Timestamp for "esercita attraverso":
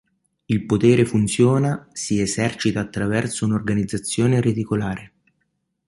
2.21-3.45